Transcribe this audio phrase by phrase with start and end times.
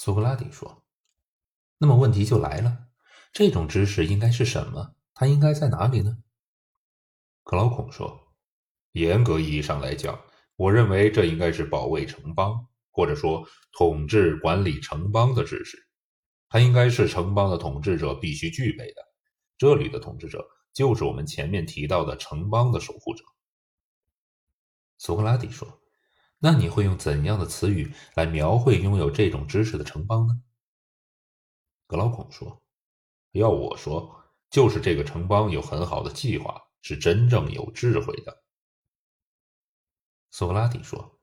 [0.00, 0.84] 苏格拉底说
[1.76, 2.86] ：“那么问题就来了，
[3.32, 4.94] 这种知识应该是什么？
[5.12, 6.18] 它应该在哪里呢？”
[7.42, 8.28] 克劳孔说
[8.94, 10.24] ：“严格意义上来讲，
[10.54, 15.76] 我认为这应该是保卫城邦，或者说统治管理城邦的知识。
[16.48, 19.02] 它应该是城邦的统治者必须具备的。
[19.56, 23.24] 这里的统治者就是我们前面提到的城邦的守护者。”
[24.96, 25.66] 苏格拉底说
[26.38, 30.42] ：“那你会用怎样的词语来描绘拥有这种知识的城邦呢？”
[31.86, 32.62] 格劳孔说
[33.32, 38.44] ：“要我说，就是这个城邦有很好的计划，是真正有智慧的。”
[40.30, 41.18] 苏格拉底说：“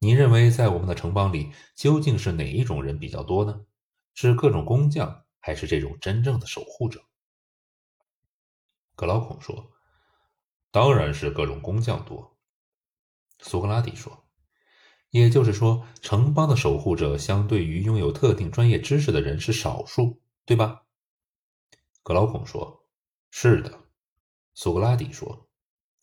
[0.00, 3.66] 你认为在我们的城邦里，究竟是哪一种人比较多呢？
[4.14, 7.04] 是各种工匠，还是这种真正的守护者？”
[8.96, 9.70] 格劳孔说
[10.72, 12.36] ：“当然是各种工匠多。”
[13.40, 14.24] 苏格拉底说
[15.10, 20.82] ：“也就是说，城邦的守护者相对于拥有特定专业知识的人是少数，对吧？”
[22.04, 22.86] 格劳孔说
[23.30, 23.72] ：“是的。”
[24.54, 25.48] 苏格拉底说：“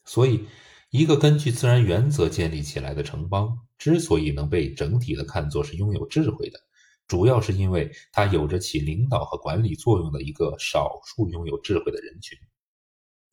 [0.06, 0.48] 所以，
[0.90, 6.60] 一个根据自然原则建立起来的城邦之所以能被整体的看作是拥有智慧的，
[7.08, 12.38] 主要是因为它有着起领导和管理作用的一个少数拥有智慧的人群。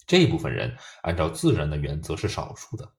[0.06, 2.92] 这部分人按照自然的原则是少数的。”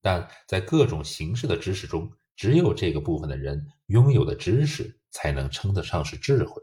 [0.00, 6.62] 但在各种形式的知识中，只有这个部分的人拥有的知识，才能称得上是智慧。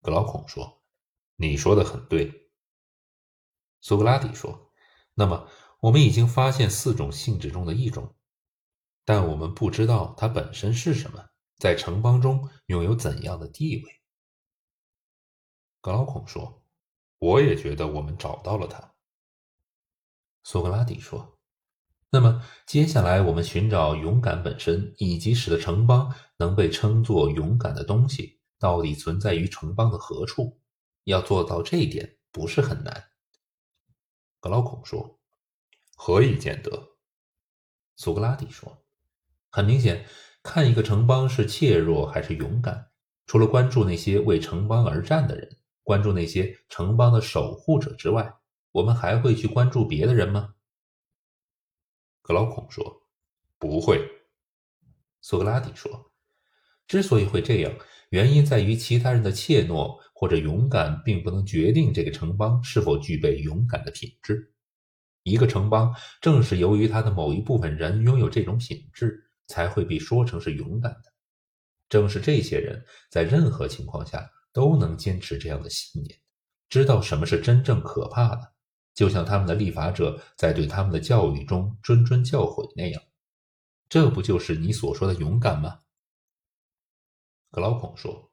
[0.00, 0.80] 格劳孔说
[1.34, 2.50] ：“你说的很对。”
[3.80, 4.72] 苏格拉底说
[5.14, 5.48] ：“那么，
[5.80, 8.14] 我们已经发现四种性质中的一种，
[9.04, 14.00] 但我们不知道它本身是什么，在城邦中拥有怎样的地位。”
[15.80, 16.62] 格劳孔说
[17.18, 18.94] ：“我也觉得我们找到了它。”
[20.44, 21.37] 苏格拉底说。
[22.10, 30.58] 那么接下来，我们寻找勇敢本身，以及使得城邦能被称作勇敢的东西，到底存在于城邦的何处？
[31.04, 33.04] 要做到这一点不是很难。
[34.40, 35.20] 格劳孔说
[35.96, 36.70] ：“何以见得？”
[37.96, 38.84] 苏格拉底说
[39.50, 40.06] ：“很明显，
[40.42, 42.88] 看一个城邦是怯弱还是勇敢，
[43.26, 48.34] 除了关注那些为城邦而战的人，关注那些城邦的守护者之外，
[48.72, 50.54] 我们还会去关注别的人吗？”
[52.28, 53.08] 格劳孔说
[53.58, 54.06] ：“不会。”
[55.22, 56.12] 苏格拉底说
[56.86, 57.74] ：“之所以会这样，
[58.10, 64.52] 原因在于其他人的怯懦或者勇敢，并不能决定这个城邦是否具备勇敢的品质。
[65.22, 71.10] 一个城邦正是由于它的某一部分人拥有这种品质，才会被说成是勇敢的。
[71.88, 76.18] 正是这些人在任何情况下都能坚持这样的信念，
[76.68, 78.52] 知道什么是真正可怕的。”
[78.98, 83.00] 就像他们的立法者在对他们的教育中谆谆教诲那样，
[83.88, 85.82] 这不就是你所说的勇敢吗？
[87.52, 88.32] 格劳孔说：“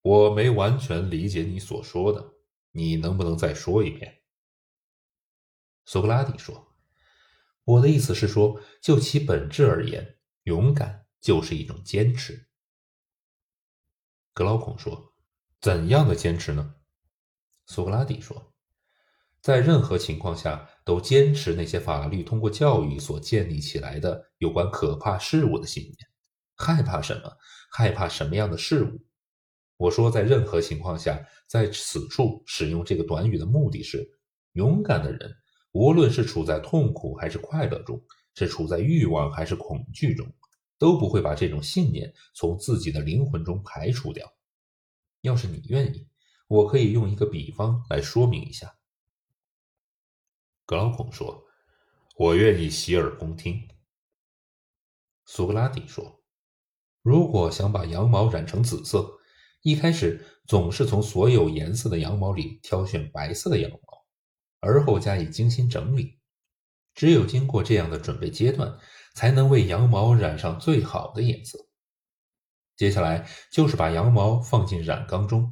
[0.00, 2.34] 我没完全理解你所说的，
[2.70, 4.22] 你能不能再说一遍？”
[5.86, 6.76] 苏格拉底说
[7.66, 12.48] ：“我的意思是说，就其本质而言，勇敢就是一种坚持。”
[14.32, 15.16] 格劳孔说
[15.60, 16.76] ：“怎样的坚持呢？”
[17.66, 18.54] 苏格拉底说。
[19.48, 25.96] 在任何情况下，都坚持那些法律通过教育所建立起来的有关可怕事物的信念。
[26.54, 27.32] 害怕什么？
[27.70, 29.02] 害怕什么样的事物？
[29.78, 34.06] 我说，在任何情况下，在此处使用这个短语的目的是：
[34.52, 35.34] 勇敢的人，
[35.72, 37.98] 无论是处在痛苦还是快乐中，
[38.34, 40.30] 是处在欲望还是恐惧中，
[40.76, 44.30] 都不会把这种信念从自己的灵魂中排除掉。
[45.22, 46.06] 要是你愿意，
[46.48, 48.74] 我可以用一个比方来说明一下。
[50.68, 51.46] 格劳孔说
[52.18, 53.66] ：“我愿意洗耳恭听。”
[55.24, 56.20] 苏格拉底说
[57.00, 59.10] ：“如果想把羊毛染成紫色，
[59.62, 63.78] 一开始总是从所有颜色的羊毛里挑选白色的羊毛，
[64.60, 66.18] 而后加以精心整理。
[66.94, 68.78] 只有经过这样的准备阶段，
[69.14, 71.58] 才能为羊毛染上最好的颜色。
[72.76, 75.50] 接下来就是把羊毛放进染缸中，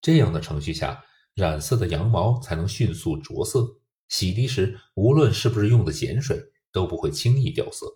[0.00, 1.04] 这样的程序下，
[1.34, 3.64] 染色的羊毛才能迅速着色。”
[4.10, 6.38] 洗涤时，无论是不是用的碱水，
[6.70, 7.86] 都不会轻易掉色。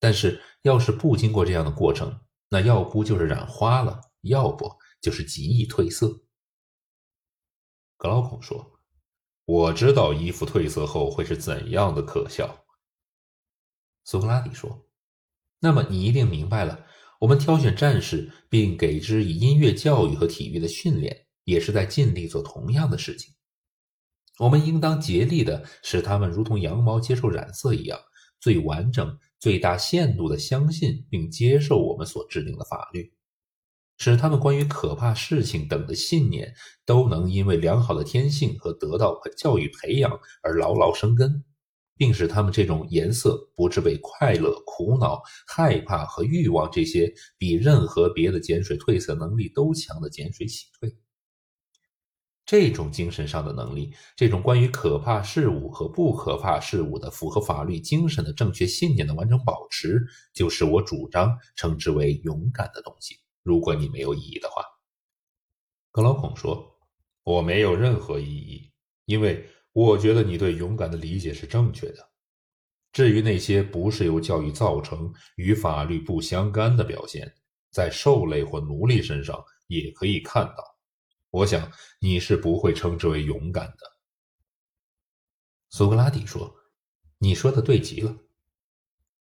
[0.00, 4.70] 但是，要是不经过这样的过程，那要不就是染花了，要不
[5.00, 6.24] 就是极易褪色。
[7.96, 8.80] 格劳孔说
[9.46, 12.64] ：“我知道衣服褪色后会是怎样的可笑。”
[14.04, 14.86] 苏格拉底说
[15.60, 16.86] ：“那么你一定明白了，
[17.20, 23.33] 我们挑选战士并给之以音乐教育和体育的训练，也是在尽力做同样的事情。”
[24.38, 27.98] 我们应当竭力的使他们如同羊毛接受染色一样，
[28.40, 33.12] 最完整、最大限度的相信并接受我们所制定的法律，
[33.98, 36.54] 使他们关于可怕事情等的信念
[36.84, 41.44] 都能因为良好的天性和得到教育培养而牢牢生根。
[41.96, 50.92] 并使他们这种颜色不致被快乐、苦恼、害怕和欲望这些比任何别的碱水褪色能力都强的碱水洗退。
[52.46, 60.00] 这种精神上的能力，这种关于可怕事物和不可怕事物的符合法律精神的正确信念的完整保持，
[60.32, 63.16] 就是我主张称之为勇敢的东西。
[63.42, 64.62] 如果你没有异议的话，
[65.90, 66.78] 格劳孔说
[67.24, 68.70] ：“我没有任何异议，
[69.06, 72.08] 因为。”我觉得你对勇敢的理解是正确的。
[72.92, 77.28] 至于那些不是由教育造成、与法律不相干的表现，
[77.72, 79.36] 在兽类或奴隶身上
[79.66, 80.73] 也可以看到。
[81.34, 83.96] 我想你是不会称之为勇敢的。
[85.68, 86.54] 苏格拉底说
[87.18, 88.16] ：“你说的对极了。”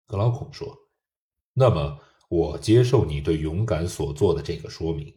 [0.05, 0.77] 格劳孔说
[1.53, 1.99] ：“那么
[2.29, 5.11] 我接受你对勇敢所做的这个说明。”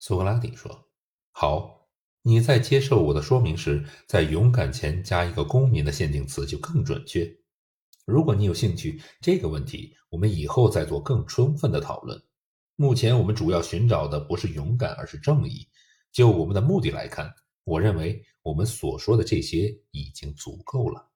[0.00, 0.90] 苏格拉底说
[1.30, 1.80] ：“好。”
[2.24, 7.28] 你在接受我的说明时，在“勇敢”前加一个“公民”的限定词就更准确。
[8.04, 12.20] 如果你有兴趣，这个问题我们以后再做更充分的讨论。
[12.82, 15.64] 目前我们主要寻找的不是勇敢，而是正义。
[16.10, 17.32] 就我们的目的来看，
[17.62, 21.11] 我认为我们所说的这些已经足够了。